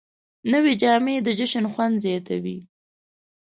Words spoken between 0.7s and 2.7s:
جامې د جشن خوند زیاتوي